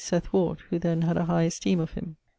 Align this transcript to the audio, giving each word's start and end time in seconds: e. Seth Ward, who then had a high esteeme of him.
e. 0.03 0.03
Seth 0.03 0.33
Ward, 0.33 0.61
who 0.71 0.79
then 0.79 1.03
had 1.03 1.15
a 1.15 1.25
high 1.25 1.43
esteeme 1.45 1.79
of 1.79 1.91
him. 1.91 2.15